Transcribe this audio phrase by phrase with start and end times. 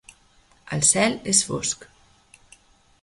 [0.77, 1.87] El cel és fosc.